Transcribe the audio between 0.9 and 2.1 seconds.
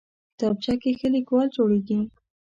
ښه لیکوال جوړېږي